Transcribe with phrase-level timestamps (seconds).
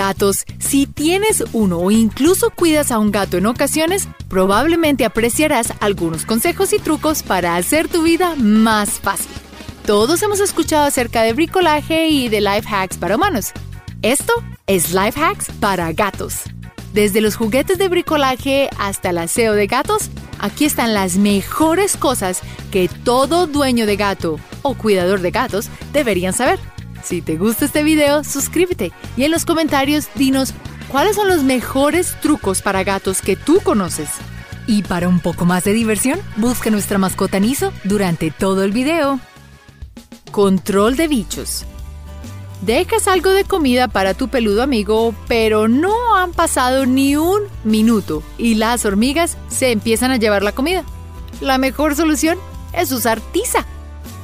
[0.00, 0.46] gatos.
[0.58, 6.72] Si tienes uno o incluso cuidas a un gato en ocasiones, probablemente apreciarás algunos consejos
[6.72, 9.30] y trucos para hacer tu vida más fácil.
[9.84, 13.52] Todos hemos escuchado acerca de bricolaje y de life hacks para humanos.
[14.00, 14.32] Esto
[14.66, 16.44] es Life Hacks para gatos.
[16.94, 20.08] Desde los juguetes de bricolaje hasta el aseo de gatos,
[20.38, 22.40] aquí están las mejores cosas
[22.72, 26.58] que todo dueño de gato o cuidador de gatos deberían saber.
[27.02, 30.54] Si te gusta este video, suscríbete y en los comentarios dinos
[30.88, 34.10] cuáles son los mejores trucos para gatos que tú conoces.
[34.66, 39.18] Y para un poco más de diversión, busca nuestra mascota Niso durante todo el video.
[40.30, 41.64] Control de bichos.
[42.62, 48.22] Dejas algo de comida para tu peludo amigo, pero no han pasado ni un minuto
[48.36, 50.84] y las hormigas se empiezan a llevar la comida.
[51.40, 52.38] La mejor solución
[52.74, 53.66] es usar tiza.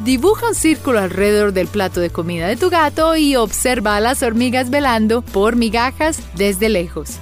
[0.04, 4.22] Dibuja un círculo alrededor del plato de comida de tu gato y observa a las
[4.22, 7.16] hormigas velando por migajas desde lejos.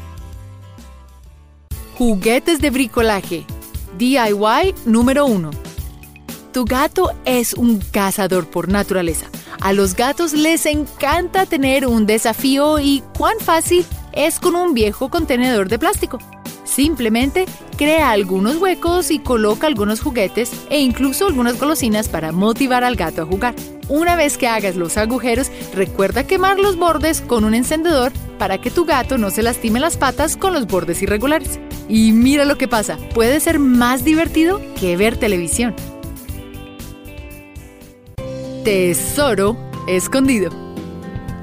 [1.96, 3.46] Juguetes de bricolaje.
[3.96, 5.50] DIY número 1.
[6.52, 9.26] Tu gato es un cazador por naturaleza.
[9.60, 15.08] A los gatos les encanta tener un desafío y cuán fácil es con un viejo
[15.10, 16.18] contenedor de plástico.
[16.74, 22.96] Simplemente crea algunos huecos y coloca algunos juguetes e incluso algunas golosinas para motivar al
[22.96, 23.54] gato a jugar.
[23.88, 28.72] Una vez que hagas los agujeros, recuerda quemar los bordes con un encendedor para que
[28.72, 31.60] tu gato no se lastime las patas con los bordes irregulares.
[31.88, 35.76] Y mira lo que pasa, puede ser más divertido que ver televisión.
[38.64, 40.63] Tesoro escondido.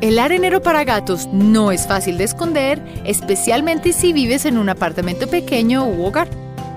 [0.01, 5.27] El arenero para gatos no es fácil de esconder, especialmente si vives en un apartamento
[5.27, 6.27] pequeño u hogar.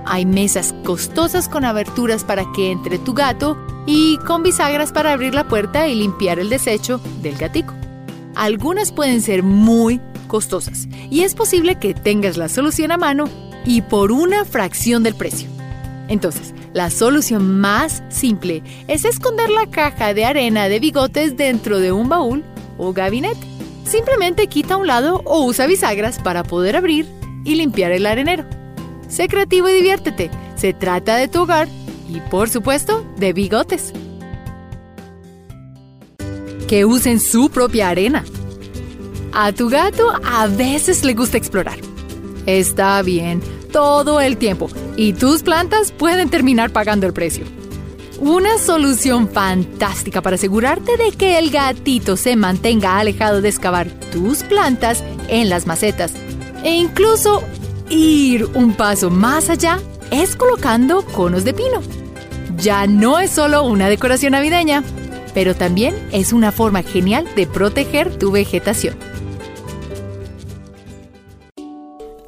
[0.05, 5.34] Hay mesas costosas con aberturas para que entre tu gato y con bisagras para abrir
[5.34, 7.72] la puerta y limpiar el desecho del gatico.
[8.34, 13.30] Algunas pueden ser muy costosas y es posible que tengas la solución a mano
[13.64, 15.48] y por una fracción del precio.
[16.08, 21.91] Entonces, la solución más simple es esconder la caja de arena de bigotes dentro de
[21.91, 22.45] un baúl
[22.79, 23.46] o gabinete.
[23.85, 27.07] Simplemente quita un lado o usa bisagras para poder abrir
[27.45, 28.45] y limpiar el arenero.
[29.08, 30.30] Sé creativo y diviértete.
[30.57, 31.68] Se trata de tu hogar
[32.08, 33.92] y, por supuesto, de bigotes.
[36.68, 38.24] Que usen su propia arena.
[39.33, 41.79] A tu gato a veces le gusta explorar.
[42.46, 43.42] Está bien,
[43.73, 47.45] todo el tiempo, y tus plantas pueden terminar pagando el precio.
[48.20, 54.45] Una solución fantástica para asegurarte de que el gatito se mantenga alejado de excavar tus
[54.45, 56.13] plantas en las macetas
[56.63, 57.42] e incluso
[57.91, 59.80] ir un paso más allá
[60.11, 61.83] es colocando conos de pino.
[62.57, 64.85] Ya no es solo una decoración navideña,
[65.35, 68.97] pero también es una forma genial de proteger tu vegetación.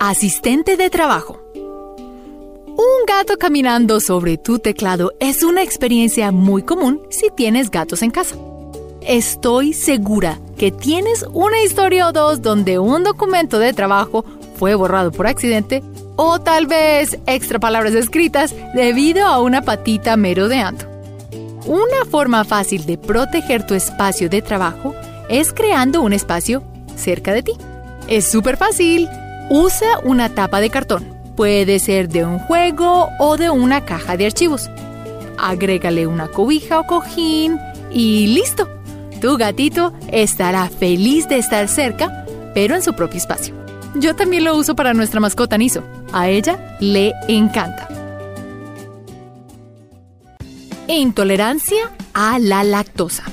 [0.00, 1.45] Asistente de trabajo.
[3.06, 8.34] Gato caminando sobre tu teclado es una experiencia muy común si tienes gatos en casa.
[9.00, 14.24] Estoy segura que tienes una historia o dos donde un documento de trabajo
[14.56, 15.84] fue borrado por accidente
[16.16, 20.84] o tal vez extra palabras escritas debido a una patita merodeando.
[21.64, 24.96] Una forma fácil de proteger tu espacio de trabajo
[25.28, 26.64] es creando un espacio
[26.96, 27.52] cerca de ti.
[28.08, 29.08] Es súper fácil.
[29.48, 34.24] Usa una tapa de cartón Puede ser de un juego o de una caja de
[34.24, 34.70] archivos.
[35.36, 37.58] Agrégale una cobija o cojín
[37.92, 38.66] y listo.
[39.20, 43.54] Tu gatito estará feliz de estar cerca, pero en su propio espacio.
[43.96, 45.82] Yo también lo uso para nuestra mascota Niso.
[46.10, 47.86] A ella le encanta.
[50.88, 53.24] Intolerancia a la lactosa.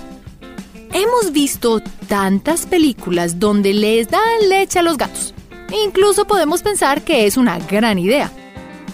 [0.91, 5.33] Hemos visto tantas películas donde les dan leche a los gatos
[5.73, 8.31] Incluso podemos pensar que es una gran idea.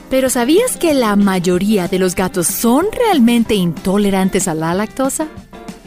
[0.10, 5.28] Pero ¿sabías que la mayoría de los gatos son realmente intolerantes a la lactosa?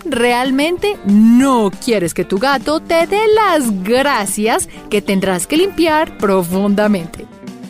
[0.05, 7.27] Realmente no quieres que tu gato te dé las gracias que tendrás que limpiar profundamente.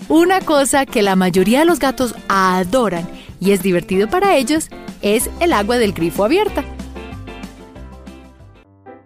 [0.09, 3.09] Una cosa que la mayoría de los gatos adoran
[3.41, 4.69] y es divertido para ellos
[5.01, 6.65] es el agua del grifo abierta.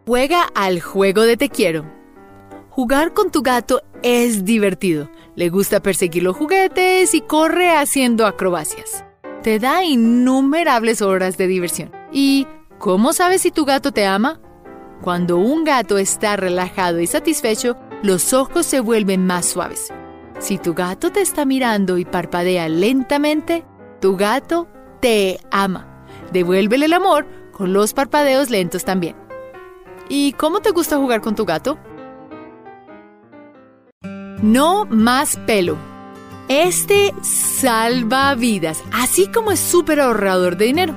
[0.07, 1.85] Juega al juego de te quiero.
[2.71, 5.11] Jugar con tu gato es divertido.
[5.35, 9.05] Le gusta perseguir los juguetes y corre haciendo acrobacias.
[9.43, 11.91] Te da innumerables horas de diversión.
[12.13, 12.47] ¿Y
[12.79, 14.41] cómo sabes si tu gato te ama?
[15.03, 19.93] Cuando un gato está relajado y satisfecho, los ojos se vuelven más suaves.
[20.39, 23.65] Si tu gato te está mirando y parpadea lentamente,
[24.01, 24.69] tu gato
[25.01, 26.07] te ama.
[26.33, 29.17] Devuélvele el amor con los parpadeos lentos también.
[30.09, 31.77] ¿Y cómo te gusta jugar con tu gato?
[34.43, 35.77] No más pelo.
[36.49, 40.95] Este salva vidas, así como es súper ahorrador de dinero.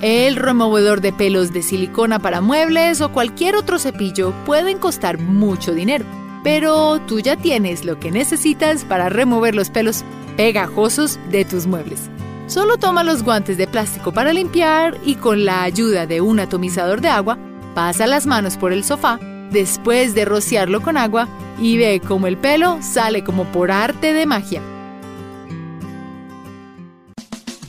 [0.00, 5.72] El removedor de pelos de silicona para muebles o cualquier otro cepillo pueden costar mucho
[5.72, 6.04] dinero,
[6.42, 10.04] pero tú ya tienes lo que necesitas para remover los pelos
[10.36, 12.10] pegajosos de tus muebles.
[12.48, 17.00] Solo toma los guantes de plástico para limpiar y con la ayuda de un atomizador
[17.00, 17.38] de agua,
[17.74, 19.20] pasa las manos por el sofá
[19.52, 21.28] después de rociarlo con agua
[21.60, 24.62] y ve cómo el pelo sale como por arte de magia.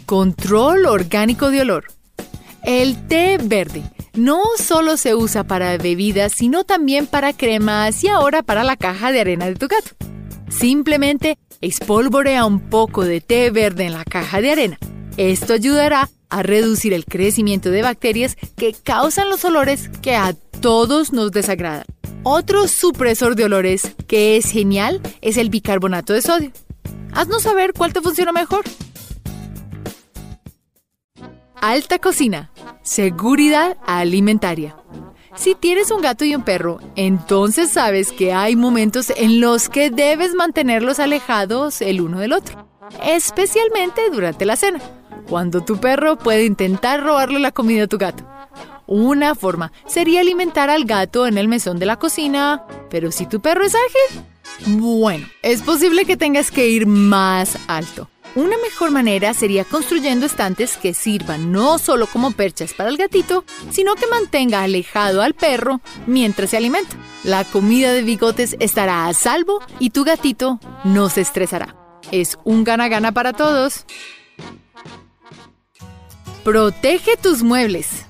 [0.06, 1.86] Control orgánico de olor.
[2.64, 3.84] El té verde
[4.14, 9.12] no solo se usa para bebidas, sino también para cremas y ahora para la caja
[9.12, 9.92] de arena de tu gato.
[10.50, 14.78] Simplemente espolvorea un poco de té verde en la caja de arena.
[15.18, 20.34] Esto ayudará a reducir el crecimiento de bacterias que causan los olores que a
[20.64, 21.84] todos nos desagradan.
[22.24, 26.54] Otro supresor de olores que es genial es el bicarbonato de sodio.
[27.12, 28.64] Haznos saber cuál te funciona mejor.
[31.56, 32.50] Alta cocina.
[32.82, 34.78] Seguridad alimentaria.
[35.36, 39.90] Si tienes un gato y un perro, entonces sabes que hay momentos en los que
[39.90, 42.70] debes mantenerlos alejados el uno del otro,
[43.04, 44.80] especialmente durante la cena,
[45.28, 48.33] cuando tu perro puede intentar robarle la comida a tu gato.
[48.86, 53.42] Una forma sería alimentar al gato en el mesón de la cocina, pero si tu
[53.42, 54.24] perro es ágil,
[54.80, 58.10] bueno, es posible que tengas que ir más alto.
[58.36, 63.46] Una mejor manera sería construyendo estantes que sirvan no solo como perchas para el gatito,
[63.70, 66.96] sino que mantenga alejado al perro mientras se alimenta.
[67.24, 71.76] La comida de bigotes estará a salvo y tu gatito no se estresará.
[72.12, 73.86] Es un gana-gana para todos.
[76.44, 78.06] Protege tus muebles.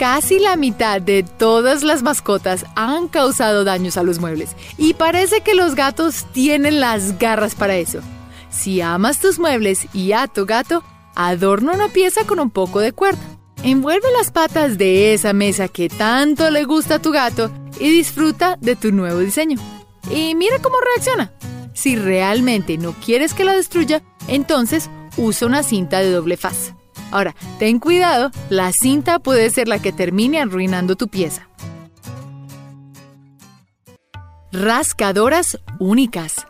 [0.00, 5.42] Casi la mitad de todas las mascotas han causado daños a los muebles y parece
[5.42, 8.00] que los gatos tienen las garras para eso.
[8.48, 10.82] Si amas tus muebles y a tu gato,
[11.14, 13.20] adorna una pieza con un poco de cuerda.
[13.62, 18.56] Envuelve las patas de esa mesa que tanto le gusta a tu gato y disfruta
[18.58, 19.58] de tu nuevo diseño.
[20.10, 21.30] Y mira cómo reacciona.
[21.74, 24.88] Si realmente no quieres que la destruya, entonces
[25.18, 26.72] usa una cinta de doble faz.
[27.10, 31.48] Ahora, ten cuidado, la cinta puede ser la que termine arruinando tu pieza.
[34.52, 36.46] Rascadoras únicas.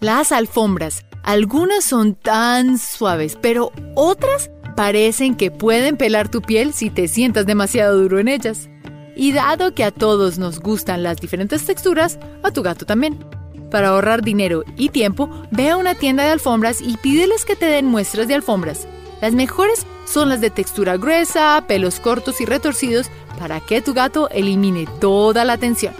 [0.00, 6.88] Las alfombras algunas son tan suaves, pero otras parecen que pueden pelar tu piel si
[6.88, 8.68] te sientas demasiado duro en ellas.
[9.16, 13.18] Y dado que a todos nos gustan las diferentes texturas, a tu gato también.
[13.72, 17.66] Para ahorrar dinero y tiempo, ve a una tienda de alfombras y pídeles que te
[17.66, 18.86] den muestras de alfombras.
[19.20, 24.28] Las mejores son las de textura gruesa, pelos cortos y retorcidos para que tu gato
[24.30, 25.94] elimine toda la tensión.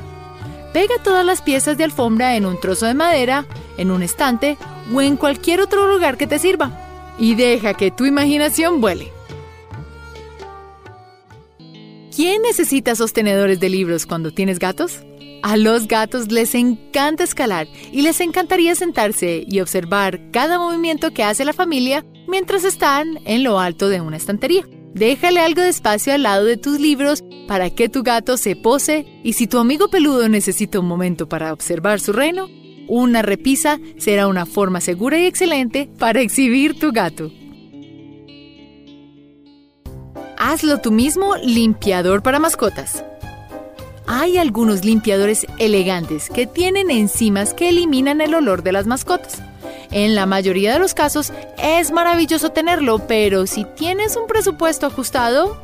[0.72, 3.46] Pega todas las piezas de alfombra en un trozo de madera,
[3.78, 4.58] en un estante
[4.92, 6.70] o en cualquier otro lugar que te sirva.
[7.18, 9.10] Y deja que tu imaginación vuele.
[12.14, 15.00] ¿Quién necesita sostenedores de libros cuando tienes gatos?
[15.46, 21.22] A los gatos les encanta escalar y les encantaría sentarse y observar cada movimiento que
[21.22, 24.66] hace la familia mientras están en lo alto de una estantería.
[24.92, 29.06] Déjale algo de espacio al lado de tus libros para que tu gato se pose
[29.22, 32.48] y si tu amigo peludo necesita un momento para observar su reino,
[32.88, 37.30] una repisa será una forma segura y excelente para exhibir tu gato.
[40.38, 43.04] Hazlo tú mismo limpiador para mascotas.
[44.08, 49.42] Hay algunos limpiadores elegantes que tienen enzimas que eliminan el olor de las mascotas.
[49.90, 55.56] En la mayoría de los casos es maravilloso tenerlo, pero si tienes un presupuesto ajustado,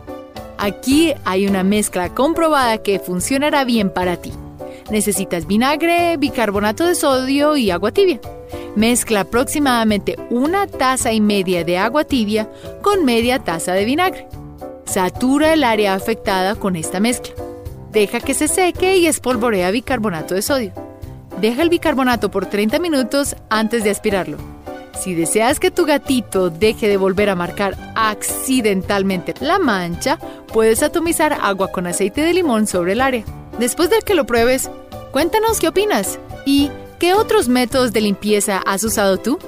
[0.59, 4.33] aquí hay una mezcla comprobada que funcionará bien para ti.
[4.91, 8.21] Necesitas vinagre, bicarbonato de sodio y agua tibia.
[8.75, 12.51] Mezcla aproximadamente una taza y media de agua tibia
[12.83, 14.27] con media taza de vinagre.
[14.85, 17.35] Satura el área afectada con esta mezcla.
[17.93, 20.73] Deja que se seque y espolvorea bicarbonato de sodio.
[21.41, 24.39] Deja el bicarbonato por 30 minutos antes de aspirarlo.
[24.99, 30.19] Si deseas que tu gatito deje de volver a marcar accidentalmente la mancha,
[30.53, 33.25] puedes atomizar agua con aceite de limón sobre el área.
[33.59, 34.71] Después de que lo pruebes,
[35.11, 39.39] cuéntanos qué opinas y qué otros métodos de limpieza has usado tú.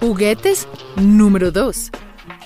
[0.00, 1.90] Juguetes número 2.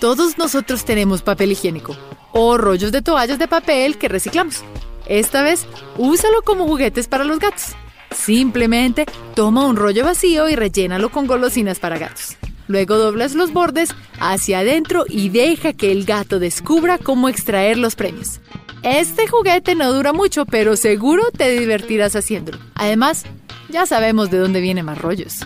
[0.00, 1.96] Todos nosotros tenemos papel higiénico
[2.32, 4.62] o rollos de toallas de papel que reciclamos.
[5.06, 7.74] Esta vez, úsalo como juguetes para los gatos.
[8.10, 12.36] Simplemente toma un rollo vacío y rellénalo con golosinas para gatos.
[12.68, 17.94] Luego doblas los bordes hacia adentro y deja que el gato descubra cómo extraer los
[17.94, 18.40] premios.
[18.82, 22.58] Este juguete no dura mucho, pero seguro te divertirás haciéndolo.
[22.74, 23.24] Además,
[23.70, 25.40] ya sabemos de dónde vienen más rollos.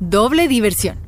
[0.00, 1.03] Doble diversión.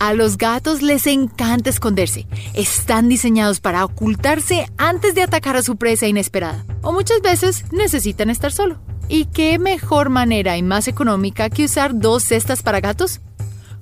[0.00, 2.26] A los gatos les encanta esconderse.
[2.54, 6.64] Están diseñados para ocultarse antes de atacar a su presa inesperada.
[6.82, 8.78] O muchas veces necesitan estar solo.
[9.08, 13.20] ¿Y qué mejor manera y más económica que usar dos cestas para gatos?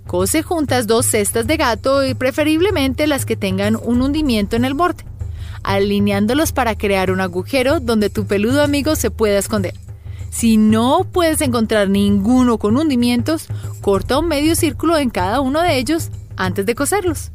[0.06, 4.74] Cose juntas dos cestas de gato y preferiblemente las que tengan un hundimiento en el
[4.74, 5.04] borde
[5.66, 9.74] alineándolos para crear un agujero donde tu peludo amigo se pueda esconder.
[10.36, 13.46] Si no puedes encontrar ninguno con hundimientos,
[13.80, 17.30] corta un medio círculo en cada uno de ellos antes de coserlos.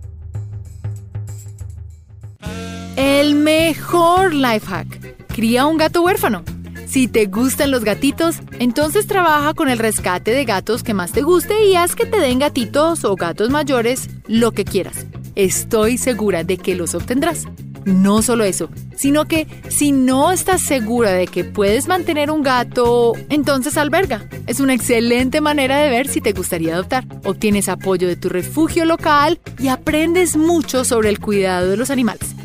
[2.96, 5.16] El mejor life hack.
[5.30, 6.44] Cría un gato huérfano.
[6.86, 11.24] Si te gustan los gatitos, entonces trabaja con el rescate de gatos que más te
[11.24, 15.08] guste y haz que te den gatitos o gatos mayores, lo que quieras.
[15.34, 17.48] Estoy segura de que los obtendrás.
[17.86, 23.14] No solo eso, sino que si no estás segura de que puedes mantener un gato,
[23.30, 24.28] entonces alberga.
[24.48, 27.06] Es una excelente manera de ver si te gustaría adoptar.
[27.24, 32.36] Obtienes apoyo de tu refugio local y aprendes mucho sobre el cuidado de los animales.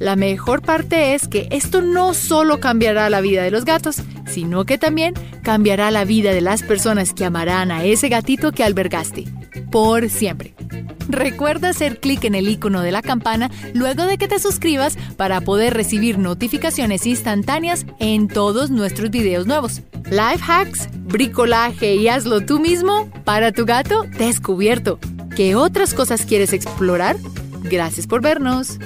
[0.00, 4.64] La mejor parte es que esto no solo cambiará la vida de los gatos, sino
[4.64, 9.24] que también cambiará la vida de las personas que amarán a ese gatito que albergaste.
[9.70, 10.54] Por siempre.
[11.12, 15.40] Recuerda hacer clic en el icono de la campana luego de que te suscribas para
[15.40, 19.82] poder recibir notificaciones instantáneas en todos nuestros videos nuevos.
[20.10, 24.98] Life hacks, bricolaje y hazlo tú mismo para tu gato descubierto.
[25.36, 27.16] ¿Qué otras cosas quieres explorar?
[27.62, 28.78] Gracias por vernos.